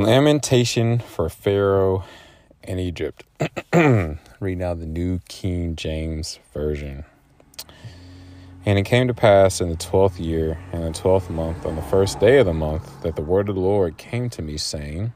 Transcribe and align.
Lamentation 0.00 0.98
for 0.98 1.28
Pharaoh 1.28 2.04
and 2.64 2.80
Egypt. 2.80 3.22
Read 3.74 4.18
now 4.40 4.72
the 4.72 4.86
New 4.86 5.20
King 5.28 5.76
James 5.76 6.38
Version. 6.54 7.04
And 8.64 8.78
it 8.78 8.84
came 8.84 9.08
to 9.08 9.14
pass 9.14 9.60
in 9.60 9.68
the 9.68 9.76
twelfth 9.76 10.18
year, 10.18 10.58
and 10.72 10.84
the 10.84 10.98
twelfth 10.98 11.28
month, 11.28 11.66
on 11.66 11.76
the 11.76 11.82
first 11.82 12.18
day 12.18 12.38
of 12.38 12.46
the 12.46 12.54
month, 12.54 13.02
that 13.02 13.14
the 13.14 13.20
word 13.20 13.50
of 13.50 13.56
the 13.56 13.60
Lord 13.60 13.98
came 13.98 14.30
to 14.30 14.40
me, 14.40 14.56
saying, 14.56 15.12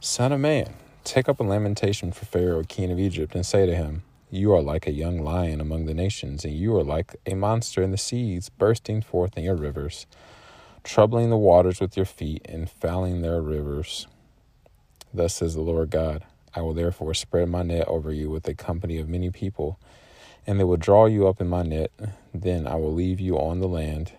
Son 0.00 0.32
of 0.32 0.40
man, 0.40 0.72
take 1.04 1.28
up 1.28 1.38
a 1.38 1.44
lamentation 1.44 2.10
for 2.10 2.24
Pharaoh, 2.24 2.64
king 2.64 2.90
of 2.90 2.98
Egypt, 2.98 3.34
and 3.34 3.44
say 3.44 3.66
to 3.66 3.74
him, 3.74 4.02
You 4.30 4.54
are 4.54 4.62
like 4.62 4.86
a 4.86 4.92
young 4.92 5.18
lion 5.18 5.60
among 5.60 5.84
the 5.84 5.94
nations, 5.94 6.42
and 6.46 6.54
you 6.54 6.74
are 6.74 6.84
like 6.84 7.16
a 7.26 7.34
monster 7.34 7.82
in 7.82 7.90
the 7.90 7.98
seas, 7.98 8.48
bursting 8.48 9.02
forth 9.02 9.36
in 9.36 9.44
your 9.44 9.56
rivers, 9.56 10.06
troubling 10.84 11.30
the 11.30 11.36
waters 11.36 11.80
with 11.80 11.96
your 11.96 12.06
feet, 12.06 12.42
and 12.46 12.70
fouling 12.70 13.22
their 13.22 13.42
rivers. 13.42 14.06
Thus 15.12 15.34
says 15.34 15.54
the 15.54 15.62
Lord 15.62 15.90
God 15.90 16.24
I 16.54 16.60
will 16.62 16.74
therefore 16.74 17.14
spread 17.14 17.48
my 17.48 17.62
net 17.62 17.88
over 17.88 18.12
you 18.12 18.30
with 18.30 18.46
a 18.48 18.54
company 18.54 18.98
of 18.98 19.08
many 19.08 19.30
people 19.30 19.78
and 20.46 20.60
they 20.60 20.64
will 20.64 20.76
draw 20.76 21.06
you 21.06 21.26
up 21.26 21.40
in 21.40 21.48
my 21.48 21.62
net. 21.62 21.90
Then 22.32 22.66
I 22.66 22.76
will 22.76 22.92
leave 22.92 23.20
you 23.20 23.38
on 23.38 23.60
the 23.60 23.68
land. 23.68 24.12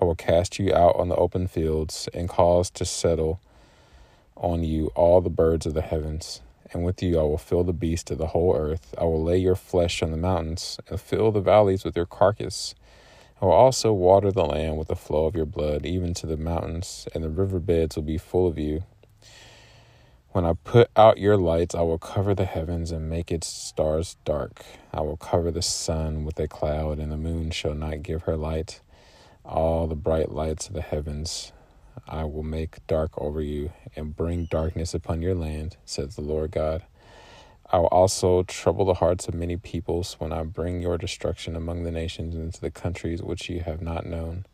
I 0.00 0.04
will 0.04 0.14
cast 0.14 0.58
you 0.58 0.74
out 0.74 0.96
on 0.96 1.08
the 1.08 1.16
open 1.16 1.46
fields 1.48 2.08
and 2.14 2.28
cause 2.28 2.70
to 2.70 2.84
settle 2.84 3.40
on 4.36 4.64
you 4.64 4.88
all 4.94 5.20
the 5.20 5.30
birds 5.30 5.66
of 5.66 5.74
the 5.74 5.82
heavens. 5.82 6.40
And 6.72 6.84
with 6.84 7.02
you 7.02 7.18
I 7.18 7.22
will 7.22 7.38
fill 7.38 7.64
the 7.64 7.72
beasts 7.72 8.10
of 8.10 8.18
the 8.18 8.28
whole 8.28 8.56
earth. 8.56 8.94
I 8.98 9.04
will 9.04 9.22
lay 9.22 9.38
your 9.38 9.56
flesh 9.56 10.02
on 10.02 10.10
the 10.10 10.16
mountains 10.16 10.78
and 10.88 11.00
fill 11.00 11.32
the 11.32 11.40
valleys 11.40 11.84
with 11.84 11.96
your 11.96 12.06
carcass. 12.06 12.74
I 13.40 13.46
will 13.46 13.52
also 13.52 13.92
water 13.92 14.32
the 14.32 14.44
land 14.44 14.78
with 14.78 14.88
the 14.88 14.96
flow 14.96 15.26
of 15.26 15.36
your 15.36 15.46
blood, 15.46 15.86
even 15.86 16.14
to 16.14 16.26
the 16.26 16.36
mountains, 16.36 17.08
and 17.14 17.24
the 17.24 17.30
river 17.30 17.60
beds 17.60 17.96
will 17.96 18.02
be 18.02 18.18
full 18.18 18.48
of 18.48 18.58
you. 18.58 18.84
When 20.30 20.44
I 20.44 20.54
put 20.54 20.90
out 20.96 21.18
your 21.18 21.36
lights, 21.36 21.74
I 21.74 21.82
will 21.82 21.98
cover 21.98 22.34
the 22.34 22.44
heavens 22.46 22.92
and 22.92 23.08
make 23.10 23.32
its 23.32 23.46
stars 23.46 24.16
dark. 24.24 24.64
I 24.92 25.02
will 25.02 25.16
cover 25.16 25.50
the 25.50 25.62
sun 25.62 26.24
with 26.24 26.38
a 26.40 26.48
cloud, 26.48 26.98
and 26.98 27.12
the 27.12 27.16
moon 27.16 27.50
shall 27.50 27.74
not 27.74 28.02
give 28.02 28.22
her 28.22 28.36
light. 28.36 28.80
All 29.44 29.86
the 29.86 29.96
bright 29.96 30.32
lights 30.32 30.68
of 30.68 30.74
the 30.74 30.82
heavens 30.82 31.52
I 32.08 32.24
will 32.24 32.42
make 32.42 32.86
dark 32.88 33.12
over 33.18 33.40
you, 33.40 33.72
and 33.96 34.16
bring 34.16 34.46
darkness 34.46 34.94
upon 34.94 35.22
your 35.22 35.34
land, 35.34 35.76
says 35.84 36.16
the 36.16 36.22
Lord 36.22 36.50
God. 36.52 36.84
I 37.70 37.78
will 37.78 37.88
also 37.88 38.44
trouble 38.44 38.86
the 38.86 38.94
hearts 38.94 39.28
of 39.28 39.34
many 39.34 39.58
peoples 39.58 40.16
when 40.18 40.32
I 40.32 40.42
bring 40.42 40.80
your 40.80 40.96
destruction 40.96 41.54
among 41.54 41.82
the 41.82 41.90
nations 41.90 42.34
and 42.34 42.44
into 42.44 42.62
the 42.62 42.70
countries 42.70 43.22
which 43.22 43.50
you 43.50 43.60
have 43.60 43.82
not 43.82 44.06
known. 44.06 44.46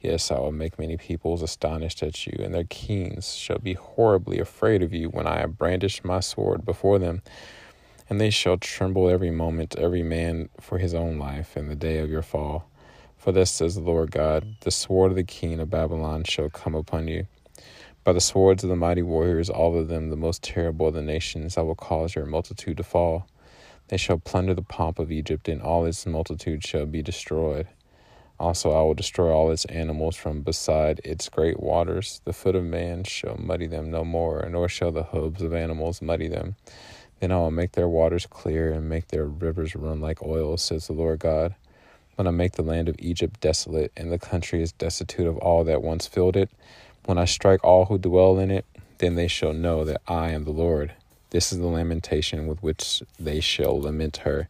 Yes, 0.00 0.30
I 0.30 0.38
will 0.38 0.52
make 0.52 0.78
many 0.78 0.96
peoples 0.96 1.42
astonished 1.42 2.00
at 2.04 2.26
you, 2.28 2.38
and 2.42 2.54
their 2.54 2.64
kings 2.64 3.34
shall 3.34 3.58
be 3.58 3.74
horribly 3.74 4.38
afraid 4.38 4.82
of 4.82 4.94
you 4.94 5.08
when 5.08 5.26
I 5.26 5.40
have 5.40 5.58
brandished 5.58 6.04
my 6.04 6.20
sword 6.20 6.64
before 6.64 7.00
them. 7.00 7.22
And 8.08 8.20
they 8.20 8.30
shall 8.30 8.56
tremble 8.56 9.08
every 9.08 9.32
moment, 9.32 9.76
every 9.76 10.04
man 10.04 10.48
for 10.60 10.78
his 10.78 10.94
own 10.94 11.18
life, 11.18 11.56
in 11.56 11.68
the 11.68 11.74
day 11.74 11.98
of 11.98 12.08
your 12.08 12.22
fall. 12.22 12.68
For 13.18 13.32
thus 13.32 13.50
says 13.50 13.74
the 13.74 13.82
Lord 13.82 14.12
God 14.12 14.56
The 14.60 14.70
sword 14.70 15.10
of 15.10 15.16
the 15.16 15.24
king 15.24 15.58
of 15.58 15.70
Babylon 15.70 16.22
shall 16.22 16.48
come 16.48 16.76
upon 16.76 17.08
you. 17.08 17.26
By 18.02 18.14
the 18.14 18.20
swords 18.20 18.64
of 18.64 18.70
the 18.70 18.76
mighty 18.76 19.02
warriors, 19.02 19.50
all 19.50 19.76
of 19.78 19.88
them 19.88 20.08
the 20.08 20.16
most 20.16 20.42
terrible 20.42 20.88
of 20.88 20.94
the 20.94 21.02
nations, 21.02 21.58
I 21.58 21.62
will 21.62 21.74
cause 21.74 22.14
your 22.14 22.24
multitude 22.24 22.78
to 22.78 22.82
fall. 22.82 23.26
They 23.88 23.98
shall 23.98 24.18
plunder 24.18 24.54
the 24.54 24.62
pomp 24.62 24.98
of 24.98 25.12
Egypt, 25.12 25.48
and 25.48 25.60
all 25.60 25.84
its 25.84 26.06
multitude 26.06 26.64
shall 26.64 26.86
be 26.86 27.02
destroyed. 27.02 27.68
Also, 28.38 28.70
I 28.70 28.80
will 28.80 28.94
destroy 28.94 29.30
all 29.30 29.50
its 29.50 29.66
animals 29.66 30.16
from 30.16 30.40
beside 30.40 31.02
its 31.04 31.28
great 31.28 31.60
waters. 31.60 32.22
The 32.24 32.32
foot 32.32 32.56
of 32.56 32.64
man 32.64 33.04
shall 33.04 33.36
muddy 33.36 33.66
them 33.66 33.90
no 33.90 34.02
more, 34.02 34.48
nor 34.50 34.66
shall 34.66 34.92
the 34.92 35.02
hooves 35.02 35.42
of 35.42 35.52
animals 35.52 36.00
muddy 36.00 36.26
them. 36.26 36.56
Then 37.20 37.32
I 37.32 37.36
will 37.36 37.50
make 37.50 37.72
their 37.72 37.88
waters 37.88 38.24
clear 38.24 38.72
and 38.72 38.88
make 38.88 39.08
their 39.08 39.26
rivers 39.26 39.76
run 39.76 40.00
like 40.00 40.22
oil, 40.22 40.56
says 40.56 40.86
the 40.86 40.94
Lord 40.94 41.18
God. 41.18 41.54
When 42.14 42.26
I 42.26 42.30
make 42.30 42.52
the 42.52 42.62
land 42.62 42.88
of 42.88 42.96
Egypt 42.98 43.40
desolate, 43.40 43.92
and 43.94 44.10
the 44.10 44.18
country 44.18 44.62
is 44.62 44.72
destitute 44.72 45.26
of 45.26 45.36
all 45.38 45.64
that 45.64 45.82
once 45.82 46.06
filled 46.06 46.36
it, 46.36 46.48
when 47.10 47.18
I 47.18 47.24
strike 47.24 47.64
all 47.64 47.86
who 47.86 47.98
dwell 47.98 48.38
in 48.38 48.52
it, 48.52 48.64
then 48.98 49.16
they 49.16 49.26
shall 49.26 49.52
know 49.52 49.84
that 49.84 50.00
I 50.06 50.30
am 50.30 50.44
the 50.44 50.52
Lord. 50.52 50.92
This 51.30 51.52
is 51.52 51.58
the 51.58 51.66
lamentation 51.66 52.46
with 52.46 52.62
which 52.62 53.02
they 53.18 53.40
shall 53.40 53.80
lament 53.80 54.18
her. 54.18 54.48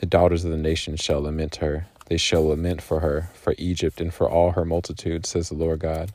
The 0.00 0.06
daughters 0.06 0.44
of 0.44 0.50
the 0.50 0.58
nations 0.58 1.00
shall 1.00 1.22
lament 1.22 1.56
her. 1.56 1.86
They 2.08 2.18
shall 2.18 2.46
lament 2.46 2.82
for 2.82 3.00
her, 3.00 3.30
for 3.32 3.54
Egypt, 3.56 4.02
and 4.02 4.12
for 4.12 4.28
all 4.28 4.52
her 4.52 4.66
multitude, 4.66 5.24
says 5.24 5.48
the 5.48 5.54
Lord 5.54 5.80
God. 5.80 6.12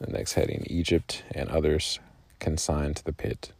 The 0.00 0.10
next 0.10 0.32
heading 0.32 0.66
Egypt 0.68 1.22
and 1.30 1.48
others 1.48 2.00
consigned 2.40 2.96
to 2.96 3.04
the 3.04 3.12
pit. 3.12 3.52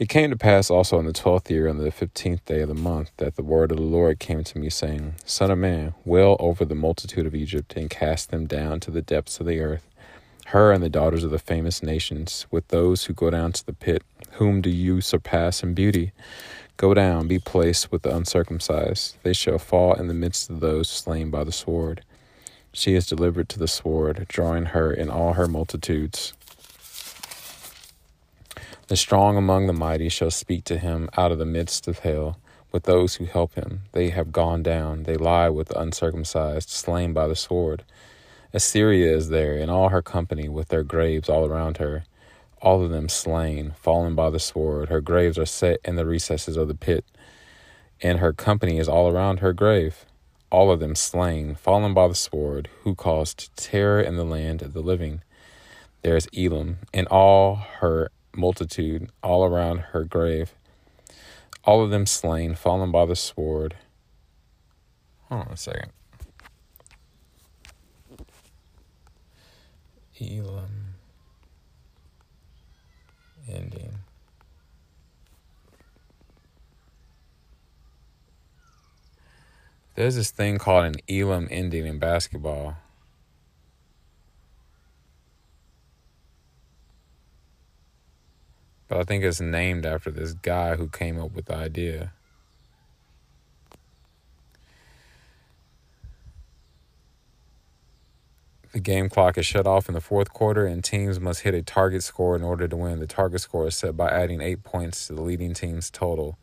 It 0.00 0.08
came 0.08 0.30
to 0.30 0.36
pass 0.36 0.68
also 0.68 0.98
in 0.98 1.06
the 1.06 1.12
twelfth 1.12 1.48
year, 1.48 1.68
on 1.68 1.78
the 1.78 1.92
fifteenth 1.92 2.44
day 2.44 2.62
of 2.62 2.68
the 2.68 2.74
month, 2.74 3.12
that 3.18 3.36
the 3.36 3.44
word 3.44 3.70
of 3.70 3.76
the 3.76 3.84
Lord 3.84 4.18
came 4.18 4.42
to 4.42 4.58
me, 4.58 4.68
saying, 4.68 5.14
Son 5.24 5.52
of 5.52 5.58
man, 5.58 5.94
wail 6.04 6.36
over 6.40 6.64
the 6.64 6.74
multitude 6.74 7.26
of 7.26 7.36
Egypt, 7.36 7.74
and 7.76 7.88
cast 7.88 8.32
them 8.32 8.46
down 8.46 8.80
to 8.80 8.90
the 8.90 9.02
depths 9.02 9.38
of 9.38 9.46
the 9.46 9.60
earth. 9.60 9.84
Her 10.52 10.72
and 10.72 10.82
the 10.82 10.88
daughters 10.88 11.24
of 11.24 11.30
the 11.30 11.38
famous 11.38 11.82
nations, 11.82 12.46
with 12.50 12.66
those 12.68 13.04
who 13.04 13.12
go 13.12 13.28
down 13.28 13.52
to 13.52 13.66
the 13.66 13.74
pit, 13.74 14.02
whom 14.32 14.62
do 14.62 14.70
you 14.70 15.02
surpass 15.02 15.62
in 15.62 15.74
beauty? 15.74 16.12
Go 16.78 16.94
down, 16.94 17.28
be 17.28 17.38
placed 17.38 17.92
with 17.92 18.00
the 18.00 18.16
uncircumcised. 18.16 19.18
They 19.24 19.34
shall 19.34 19.58
fall 19.58 19.92
in 19.92 20.08
the 20.08 20.14
midst 20.14 20.48
of 20.48 20.60
those 20.60 20.88
slain 20.88 21.28
by 21.28 21.44
the 21.44 21.52
sword. 21.52 22.02
She 22.72 22.94
is 22.94 23.06
delivered 23.06 23.50
to 23.50 23.58
the 23.58 23.68
sword, 23.68 24.24
drawing 24.26 24.66
her 24.66 24.90
in 24.90 25.10
all 25.10 25.34
her 25.34 25.46
multitudes. 25.46 26.32
The 28.86 28.96
strong 28.96 29.36
among 29.36 29.66
the 29.66 29.74
mighty 29.74 30.08
shall 30.08 30.30
speak 30.30 30.64
to 30.64 30.78
him 30.78 31.10
out 31.14 31.30
of 31.30 31.36
the 31.36 31.44
midst 31.44 31.86
of 31.86 31.98
hell 31.98 32.38
with 32.72 32.84
those 32.84 33.16
who 33.16 33.26
help 33.26 33.54
him. 33.54 33.82
They 33.92 34.08
have 34.08 34.32
gone 34.32 34.62
down, 34.62 35.02
they 35.02 35.18
lie 35.18 35.50
with 35.50 35.68
the 35.68 35.78
uncircumcised, 35.78 36.70
slain 36.70 37.12
by 37.12 37.26
the 37.28 37.36
sword. 37.36 37.84
Assyria 38.52 39.14
is 39.14 39.28
there 39.28 39.56
in 39.56 39.70
all 39.70 39.90
her 39.90 40.02
company, 40.02 40.48
with 40.48 40.68
their 40.68 40.82
graves 40.82 41.28
all 41.28 41.46
around 41.46 41.76
her 41.78 42.04
all 42.60 42.82
of 42.82 42.90
them 42.90 43.08
slain, 43.08 43.74
fallen 43.78 44.14
by 44.14 44.30
the 44.30 44.38
sword. 44.38 44.88
Her 44.88 45.00
graves 45.00 45.38
are 45.38 45.46
set 45.46 45.80
in 45.84 45.96
the 45.96 46.06
recesses 46.06 46.56
of 46.56 46.68
the 46.68 46.74
pit, 46.74 47.04
and 48.02 48.18
her 48.18 48.32
company 48.32 48.78
is 48.78 48.88
all 48.88 49.08
around 49.08 49.40
her 49.40 49.52
grave. 49.52 50.04
All 50.50 50.70
of 50.70 50.80
them 50.80 50.94
slain, 50.94 51.54
fallen 51.54 51.94
by 51.94 52.08
the 52.08 52.14
sword, 52.14 52.68
who 52.82 52.94
caused 52.94 53.54
terror 53.56 54.00
in 54.00 54.16
the 54.16 54.24
land 54.24 54.62
of 54.62 54.72
the 54.72 54.80
living. 54.80 55.22
There 56.02 56.16
is 56.16 56.28
Elam, 56.36 56.78
and 56.92 57.06
all 57.08 57.56
her 57.80 58.10
multitude, 58.34 59.10
all 59.22 59.44
around 59.44 59.78
her 59.92 60.04
grave. 60.04 60.54
All 61.64 61.82
of 61.82 61.90
them 61.90 62.06
slain, 62.06 62.54
fallen 62.54 62.90
by 62.90 63.04
the 63.04 63.16
sword. 63.16 63.76
Hold 65.28 65.46
on 65.48 65.52
a 65.52 65.56
second. 65.56 65.92
Elam 70.20 70.94
ending. 73.48 73.94
There's 79.94 80.14
this 80.14 80.30
thing 80.30 80.58
called 80.58 80.84
an 80.84 80.94
Elam 81.08 81.48
ending 81.50 81.86
in 81.86 81.98
basketball. 81.98 82.76
But 88.86 88.98
I 88.98 89.02
think 89.02 89.24
it's 89.24 89.40
named 89.40 89.84
after 89.84 90.10
this 90.10 90.32
guy 90.34 90.76
who 90.76 90.88
came 90.88 91.20
up 91.20 91.32
with 91.32 91.46
the 91.46 91.56
idea. 91.56 92.12
The 98.78 98.82
game 98.82 99.08
clock 99.08 99.36
is 99.36 99.44
shut 99.44 99.66
off 99.66 99.88
in 99.88 99.94
the 99.94 100.00
fourth 100.00 100.32
quarter, 100.32 100.64
and 100.64 100.84
teams 100.84 101.18
must 101.18 101.40
hit 101.40 101.52
a 101.52 101.62
target 101.62 102.04
score 102.04 102.36
in 102.36 102.44
order 102.44 102.68
to 102.68 102.76
win. 102.76 103.00
The 103.00 103.08
target 103.08 103.40
score 103.40 103.66
is 103.66 103.76
set 103.76 103.96
by 103.96 104.08
adding 104.08 104.40
eight 104.40 104.62
points 104.62 105.08
to 105.08 105.14
the 105.14 105.20
leading 105.20 105.52
team's 105.52 105.90
total. 105.90 106.38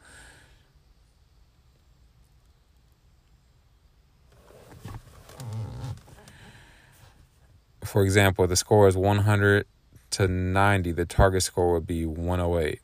For 7.85 8.03
example, 8.03 8.43
if 8.43 8.49
the 8.49 8.57
score 8.57 8.89
is 8.89 8.97
100 8.97 9.65
to 10.09 10.27
90, 10.27 10.91
the 10.91 11.05
target 11.05 11.41
score 11.41 11.71
would 11.71 11.87
be 11.87 12.05
108. 12.05 12.81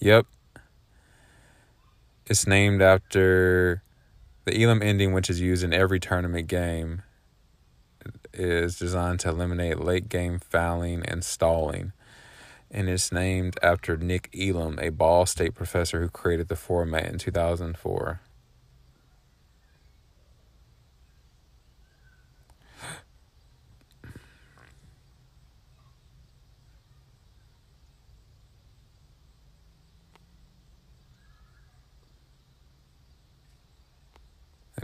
Yep. 0.00 0.26
It's 2.26 2.46
named 2.46 2.80
after 2.80 3.82
the 4.44 4.62
Elam 4.62 4.82
ending, 4.82 5.12
which 5.12 5.28
is 5.28 5.40
used 5.40 5.62
in 5.62 5.72
every 5.74 6.00
tournament 6.00 6.48
game, 6.48 7.02
is 8.32 8.78
designed 8.78 9.20
to 9.20 9.28
eliminate 9.28 9.78
late 9.78 10.08
game 10.08 10.38
fouling 10.38 11.04
and 11.06 11.24
stalling. 11.24 11.92
and 12.70 12.88
it's 12.88 13.10
named 13.10 13.58
after 13.62 13.96
Nick 13.96 14.30
Elam, 14.38 14.78
a 14.80 14.90
Ball 14.90 15.26
State 15.26 15.54
professor 15.54 16.00
who 16.00 16.08
created 16.08 16.48
the 16.48 16.56
format 16.56 17.06
in 17.06 17.18
2004. 17.18 18.20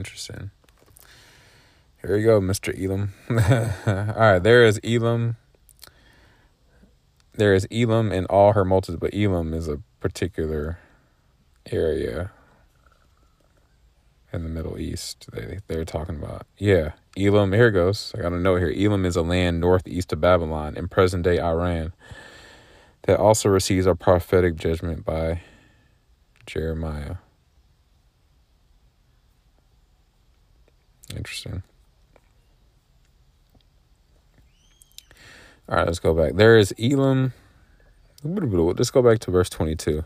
Interesting. 0.06 0.52
Here 2.00 2.16
we 2.16 2.22
go, 2.22 2.40
Mr. 2.40 2.72
Elam. 2.72 3.12
all 4.14 4.14
right, 4.14 4.38
there 4.38 4.64
is 4.64 4.78
Elam. 4.84 5.36
There 7.34 7.52
is 7.52 7.66
Elam 7.72 8.12
in 8.12 8.24
all 8.26 8.52
her 8.52 8.64
multitude, 8.64 9.00
but 9.00 9.12
Elam 9.12 9.52
is 9.52 9.66
a 9.66 9.80
particular 9.98 10.78
area 11.72 12.30
in 14.32 14.44
the 14.44 14.48
Middle 14.48 14.78
East. 14.78 15.26
They 15.32 15.58
they're 15.66 15.84
talking 15.84 16.14
about. 16.14 16.46
Yeah, 16.56 16.92
Elam. 17.18 17.52
Here 17.52 17.72
goes. 17.72 18.12
I 18.16 18.22
got 18.22 18.32
a 18.32 18.38
note 18.38 18.58
here. 18.58 18.72
Elam 18.76 19.04
is 19.04 19.16
a 19.16 19.22
land 19.22 19.58
northeast 19.58 20.12
of 20.12 20.20
Babylon 20.20 20.76
in 20.76 20.86
present 20.86 21.24
day 21.24 21.40
Iran 21.40 21.92
that 23.02 23.18
also 23.18 23.48
receives 23.48 23.86
a 23.86 23.96
prophetic 23.96 24.54
judgment 24.54 25.04
by 25.04 25.40
Jeremiah. 26.46 27.16
Interesting. 31.14 31.62
All 35.68 35.76
right, 35.76 35.86
let's 35.86 35.98
go 35.98 36.14
back. 36.14 36.34
There 36.34 36.56
is 36.56 36.72
Elam. 36.78 37.32
Let's 38.22 38.90
go 38.90 39.02
back 39.02 39.18
to 39.20 39.30
verse 39.30 39.50
22. 39.50 40.04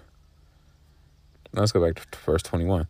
Let's 1.52 1.72
go 1.72 1.84
back 1.84 2.10
to 2.10 2.18
verse 2.18 2.42
21. 2.42 2.86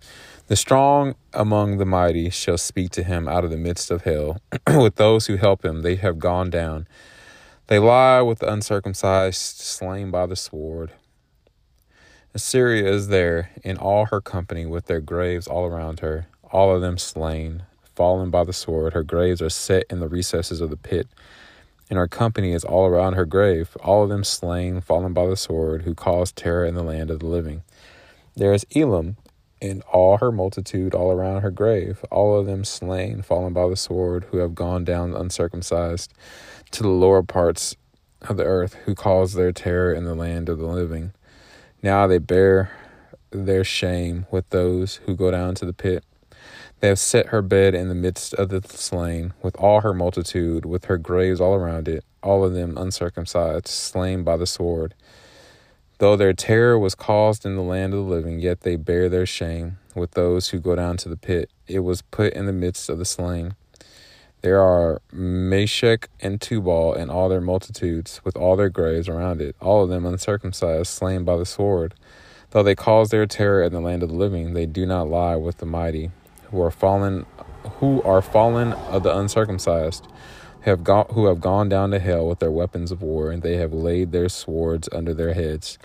The 0.46 0.56
strong 0.56 1.14
among 1.32 1.78
the 1.78 1.86
mighty 1.86 2.30
shall 2.30 2.58
speak 2.58 2.90
to 2.92 3.02
him 3.02 3.26
out 3.26 3.44
of 3.44 3.50
the 3.50 3.56
midst 3.56 3.90
of 3.90 4.02
hell. 4.02 4.40
with 4.66 4.96
those 4.96 5.26
who 5.26 5.36
help 5.36 5.64
him, 5.64 5.82
they 5.82 5.96
have 5.96 6.18
gone 6.18 6.50
down. 6.50 6.86
They 7.68 7.78
lie 7.78 8.20
with 8.20 8.40
the 8.40 8.52
uncircumcised, 8.52 9.60
slain 9.60 10.10
by 10.10 10.26
the 10.26 10.36
sword. 10.36 10.92
Assyria 12.34 12.88
is 12.88 13.08
there 13.08 13.50
in 13.64 13.78
all 13.78 14.06
her 14.06 14.20
company, 14.20 14.66
with 14.66 14.86
their 14.86 15.00
graves 15.00 15.48
all 15.48 15.66
around 15.66 16.00
her, 16.00 16.28
all 16.52 16.74
of 16.74 16.80
them 16.80 16.98
slain 16.98 17.64
fallen 18.00 18.30
by 18.30 18.42
the 18.44 18.52
sword. 18.54 18.94
Her 18.94 19.02
graves 19.02 19.42
are 19.42 19.50
set 19.50 19.84
in 19.90 20.00
the 20.00 20.08
recesses 20.08 20.62
of 20.62 20.70
the 20.70 20.76
pit, 20.78 21.06
and 21.90 21.98
her 21.98 22.08
company 22.08 22.52
is 22.52 22.64
all 22.64 22.86
around 22.86 23.12
her 23.12 23.26
grave, 23.26 23.76
all 23.82 24.04
of 24.04 24.08
them 24.08 24.24
slain, 24.24 24.80
fallen 24.80 25.12
by 25.12 25.26
the 25.26 25.36
sword, 25.36 25.82
who 25.82 25.94
caused 25.94 26.34
terror 26.34 26.64
in 26.64 26.74
the 26.74 26.82
land 26.82 27.10
of 27.10 27.20
the 27.20 27.26
living. 27.26 27.62
There 28.34 28.54
is 28.54 28.64
Elam 28.74 29.18
and 29.60 29.82
all 29.82 30.16
her 30.16 30.32
multitude 30.32 30.94
all 30.94 31.12
around 31.12 31.42
her 31.42 31.50
grave, 31.50 32.02
all 32.10 32.40
of 32.40 32.46
them 32.46 32.64
slain, 32.64 33.20
fallen 33.20 33.52
by 33.52 33.68
the 33.68 33.76
sword, 33.76 34.24
who 34.30 34.38
have 34.38 34.54
gone 34.54 34.82
down 34.82 35.14
uncircumcised 35.14 36.10
to 36.70 36.82
the 36.82 36.88
lower 36.88 37.22
parts 37.22 37.76
of 38.22 38.38
the 38.38 38.44
earth, 38.44 38.76
who 38.86 38.94
caused 38.94 39.36
their 39.36 39.52
terror 39.52 39.92
in 39.92 40.06
the 40.06 40.14
land 40.14 40.48
of 40.48 40.56
the 40.56 40.66
living. 40.66 41.12
Now 41.82 42.06
they 42.06 42.16
bear 42.16 42.70
their 43.30 43.62
shame 43.62 44.24
with 44.30 44.48
those 44.48 44.96
who 45.04 45.14
go 45.14 45.30
down 45.30 45.54
to 45.56 45.66
the 45.66 45.74
pit. 45.74 46.02
They 46.80 46.88
have 46.88 46.98
set 46.98 47.26
her 47.26 47.42
bed 47.42 47.74
in 47.74 47.88
the 47.88 47.94
midst 47.94 48.32
of 48.34 48.48
the 48.48 48.62
slain, 48.66 49.34
with 49.42 49.54
all 49.56 49.82
her 49.82 49.92
multitude, 49.92 50.64
with 50.64 50.86
her 50.86 50.96
graves 50.96 51.38
all 51.38 51.54
around 51.54 51.88
it, 51.88 52.04
all 52.22 52.42
of 52.42 52.54
them 52.54 52.78
uncircumcised, 52.78 53.68
slain 53.68 54.24
by 54.24 54.38
the 54.38 54.46
sword. 54.46 54.94
Though 55.98 56.16
their 56.16 56.32
terror 56.32 56.78
was 56.78 56.94
caused 56.94 57.44
in 57.44 57.54
the 57.54 57.62
land 57.62 57.92
of 57.92 58.04
the 58.04 58.10
living, 58.10 58.38
yet 58.38 58.62
they 58.62 58.76
bear 58.76 59.10
their 59.10 59.26
shame 59.26 59.76
with 59.94 60.12
those 60.12 60.48
who 60.48 60.58
go 60.58 60.74
down 60.74 60.96
to 60.98 61.10
the 61.10 61.18
pit. 61.18 61.50
It 61.66 61.80
was 61.80 62.00
put 62.00 62.32
in 62.32 62.46
the 62.46 62.52
midst 62.52 62.88
of 62.88 62.96
the 62.96 63.04
slain. 63.04 63.54
There 64.40 64.62
are 64.62 65.02
Meshech 65.12 66.08
and 66.20 66.40
Tubal 66.40 66.94
and 66.94 67.10
all 67.10 67.28
their 67.28 67.42
multitudes, 67.42 68.22
with 68.24 68.38
all 68.38 68.56
their 68.56 68.70
graves 68.70 69.06
around 69.06 69.42
it, 69.42 69.54
all 69.60 69.84
of 69.84 69.90
them 69.90 70.06
uncircumcised, 70.06 70.86
slain 70.86 71.24
by 71.24 71.36
the 71.36 71.44
sword. 71.44 71.92
Though 72.52 72.62
they 72.62 72.74
cause 72.74 73.10
their 73.10 73.26
terror 73.26 73.62
in 73.62 73.72
the 73.74 73.80
land 73.80 74.02
of 74.02 74.08
the 74.08 74.14
living, 74.14 74.54
they 74.54 74.64
do 74.64 74.86
not 74.86 75.10
lie 75.10 75.36
with 75.36 75.58
the 75.58 75.66
mighty 75.66 76.10
who 76.50 76.60
are 76.62 76.70
fallen 76.70 77.26
who 77.78 78.02
are 78.02 78.22
fallen 78.22 78.72
of 78.72 79.02
the 79.02 79.16
uncircumcised 79.16 80.06
have 80.62 80.84
gone 80.84 81.06
who 81.10 81.26
have 81.26 81.40
gone 81.40 81.68
down 81.68 81.90
to 81.90 81.98
hell 81.98 82.26
with 82.26 82.38
their 82.38 82.50
weapons 82.50 82.90
of 82.90 83.02
war 83.02 83.30
and 83.30 83.42
they 83.42 83.56
have 83.56 83.72
laid 83.72 84.12
their 84.12 84.28
swords 84.28 84.88
under 84.92 85.14
their 85.14 85.34
heads. 85.34 85.78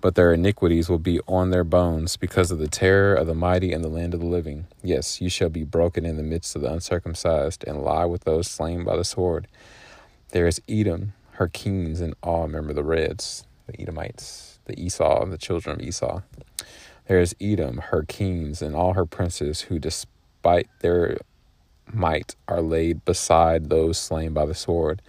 But 0.00 0.14
their 0.14 0.32
iniquities 0.32 0.88
will 0.88 0.98
be 0.98 1.20
on 1.26 1.50
their 1.50 1.64
bones 1.64 2.16
because 2.16 2.50
of 2.50 2.58
the 2.58 2.68
terror 2.68 3.14
of 3.14 3.26
the 3.26 3.34
mighty 3.34 3.72
in 3.72 3.82
the 3.82 3.88
land 3.88 4.14
of 4.14 4.20
the 4.20 4.26
living. 4.26 4.66
Yes 4.82 5.20
you 5.20 5.28
shall 5.28 5.48
be 5.48 5.64
broken 5.64 6.04
in 6.04 6.16
the 6.16 6.22
midst 6.22 6.54
of 6.56 6.62
the 6.62 6.72
uncircumcised 6.72 7.64
and 7.66 7.82
lie 7.82 8.04
with 8.04 8.24
those 8.24 8.48
slain 8.48 8.84
by 8.84 8.96
the 8.96 9.04
sword. 9.04 9.48
There 10.30 10.46
is 10.46 10.60
edom 10.68 11.12
her 11.32 11.48
kings 11.48 12.00
and 12.00 12.14
all 12.22 12.42
remember 12.46 12.72
the 12.72 12.84
reds 12.84 13.44
the 13.66 13.80
edomites 13.80 14.58
the 14.64 14.80
esau 14.80 15.22
and 15.22 15.32
the 15.32 15.38
children 15.38 15.76
of 15.76 15.86
esau 15.86 16.22
there 17.06 17.20
is 17.20 17.34
Edom, 17.40 17.78
her 17.78 18.02
kings, 18.02 18.62
and 18.62 18.74
all 18.74 18.94
her 18.94 19.06
princes, 19.06 19.62
who 19.62 19.78
despite 19.78 20.68
their 20.80 21.18
might 21.92 22.34
are 22.48 22.60
laid 22.60 23.04
beside 23.04 23.70
those 23.70 23.98
slain 23.98 24.32
by 24.32 24.44
the 24.44 24.54
sword. 24.54 25.00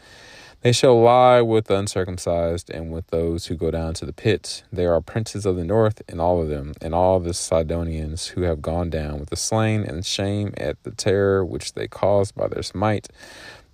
They 0.62 0.72
shall 0.72 1.00
lie 1.00 1.42
with 1.42 1.66
the 1.66 1.78
uncircumcised 1.78 2.70
and 2.70 2.92
with 2.92 3.08
those 3.08 3.46
who 3.46 3.56
go 3.56 3.70
down 3.70 3.94
to 3.96 4.06
the 4.06 4.14
pit. 4.14 4.64
They 4.74 4.86
are 4.86 5.02
princes 5.02 5.46
of 5.46 5.56
the 5.56 5.64
north, 5.64 6.02
and 6.10 6.20
all 6.20 6.42
of 6.42 6.50
them, 6.50 6.74
and 6.82 6.96
all 6.96 7.20
the 7.20 7.34
Sidonians 7.34 8.28
who 8.30 8.42
have 8.42 8.62
gone 8.62 8.90
down 8.90 9.20
with 9.20 9.30
the 9.30 9.36
slain 9.36 9.84
and 9.84 10.06
shame 10.06 10.54
at 10.58 10.82
the 10.84 10.92
terror 10.92 11.46
which 11.46 11.74
they 11.74 11.88
caused 11.88 12.36
by 12.36 12.48
their 12.48 12.64
might. 12.74 13.08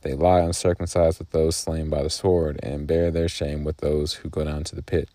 They 0.02 0.14
lie 0.14 0.42
uncircumcised 0.42 1.20
with 1.20 1.32
those 1.32 1.56
slain 1.56 1.90
by 1.90 2.04
the 2.04 2.10
sword, 2.10 2.60
and 2.62 2.86
bear 2.86 3.10
their 3.10 3.30
shame 3.30 3.64
with 3.64 3.78
those 3.78 4.16
who 4.16 4.30
go 4.30 4.44
down 4.44 4.66
to 4.66 4.76
the 4.76 4.84
pit. 4.84 5.10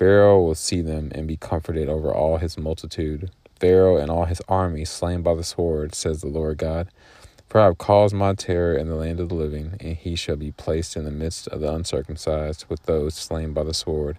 Pharaoh 0.00 0.40
will 0.40 0.54
see 0.54 0.80
them 0.80 1.12
and 1.14 1.28
be 1.28 1.36
comforted 1.36 1.86
over 1.86 2.10
all 2.10 2.38
his 2.38 2.56
multitude. 2.56 3.30
Pharaoh 3.58 3.98
and 3.98 4.10
all 4.10 4.24
his 4.24 4.40
army 4.48 4.86
slain 4.86 5.20
by 5.20 5.34
the 5.34 5.44
sword, 5.44 5.94
says 5.94 6.22
the 6.22 6.26
Lord 6.26 6.56
God. 6.56 6.88
For 7.50 7.60
I 7.60 7.66
have 7.66 7.76
caused 7.76 8.14
my 8.14 8.32
terror 8.32 8.74
in 8.74 8.88
the 8.88 8.94
land 8.94 9.20
of 9.20 9.28
the 9.28 9.34
living, 9.34 9.76
and 9.78 9.98
he 9.98 10.16
shall 10.16 10.36
be 10.36 10.52
placed 10.52 10.96
in 10.96 11.04
the 11.04 11.10
midst 11.10 11.48
of 11.48 11.60
the 11.60 11.70
uncircumcised 11.70 12.64
with 12.70 12.84
those 12.84 13.14
slain 13.14 13.52
by 13.52 13.62
the 13.62 13.74
sword. 13.74 14.16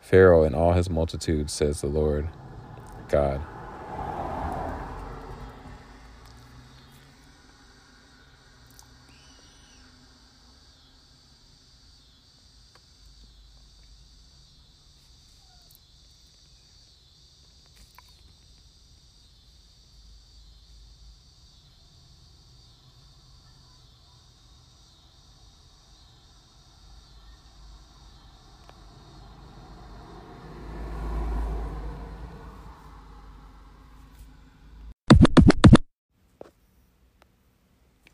Pharaoh 0.00 0.42
and 0.42 0.56
all 0.56 0.72
his 0.72 0.88
multitude, 0.88 1.50
says 1.50 1.82
the 1.82 1.86
Lord 1.86 2.30
God. 3.10 3.42